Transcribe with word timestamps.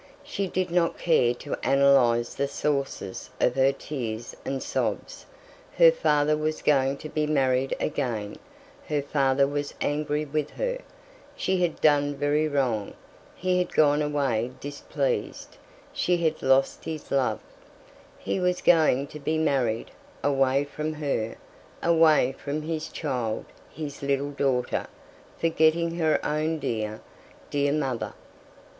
She 0.23 0.47
did 0.47 0.71
not 0.71 0.97
care 0.97 1.35
to 1.35 1.55
analyze 1.61 2.33
the 2.33 2.47
sources 2.47 3.29
of 3.39 3.53
her 3.55 3.71
tears 3.71 4.35
and 4.43 4.63
sobs 4.63 5.27
her 5.77 5.91
father 5.91 6.35
was 6.35 6.63
going 6.63 6.97
to 6.97 7.07
be 7.09 7.27
married 7.27 7.75
again 7.79 8.37
her 8.87 9.03
father 9.03 9.45
was 9.45 9.75
angry 9.79 10.25
with 10.25 10.49
her; 10.49 10.79
she 11.35 11.61
had 11.61 11.79
done 11.81 12.15
very 12.15 12.47
wrong 12.47 12.95
he 13.35 13.59
had 13.59 13.73
gone 13.75 14.01
away 14.01 14.49
displeased; 14.59 15.57
she 15.93 16.17
had 16.17 16.41
lost 16.41 16.85
his 16.85 17.11
love; 17.11 17.39
he 18.17 18.39
was 18.39 18.59
going 18.59 19.05
to 19.05 19.19
be 19.19 19.37
married 19.37 19.91
away 20.23 20.63
from 20.63 20.93
her 20.93 21.35
away 21.83 22.31
from 22.43 22.63
his 22.63 22.87
child 22.87 23.45
his 23.71 24.01
little 24.01 24.31
daughter 24.31 24.87
forgetting 25.37 25.97
her 25.99 26.19
own 26.25 26.57
dear, 26.57 27.01
dear 27.51 27.71
mother. 27.71 28.13